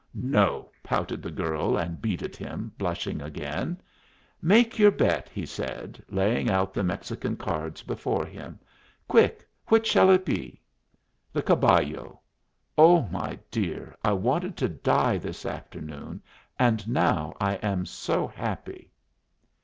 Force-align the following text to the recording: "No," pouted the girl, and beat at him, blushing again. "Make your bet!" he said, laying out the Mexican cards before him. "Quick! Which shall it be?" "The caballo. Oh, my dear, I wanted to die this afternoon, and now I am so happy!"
"No," 0.15 0.71
pouted 0.81 1.21
the 1.21 1.29
girl, 1.29 1.77
and 1.77 2.01
beat 2.01 2.23
at 2.23 2.35
him, 2.35 2.71
blushing 2.79 3.21
again. 3.21 3.79
"Make 4.41 4.79
your 4.79 4.89
bet!" 4.89 5.29
he 5.29 5.45
said, 5.45 6.03
laying 6.09 6.49
out 6.49 6.73
the 6.73 6.83
Mexican 6.83 7.35
cards 7.37 7.83
before 7.83 8.25
him. 8.25 8.57
"Quick! 9.07 9.47
Which 9.67 9.85
shall 9.85 10.09
it 10.09 10.25
be?" 10.25 10.59
"The 11.31 11.43
caballo. 11.43 12.19
Oh, 12.79 13.03
my 13.11 13.37
dear, 13.51 13.95
I 14.03 14.13
wanted 14.13 14.57
to 14.57 14.69
die 14.69 15.19
this 15.19 15.45
afternoon, 15.45 16.23
and 16.57 16.87
now 16.89 17.35
I 17.39 17.57
am 17.57 17.85
so 17.85 18.25
happy!" 18.25 18.89